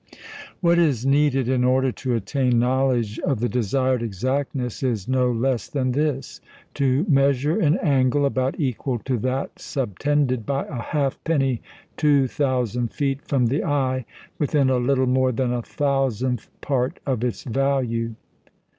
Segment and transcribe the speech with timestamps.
[0.61, 5.67] What is needed in order to attain knowledge of the desired exactness is no less
[5.67, 6.41] than this:
[6.73, 11.61] to measure an angle about equal to that subtended by a halfpenny
[11.97, 14.05] 2,000 feet from the eye,
[14.39, 18.15] within a little more than a thousandth part of its value.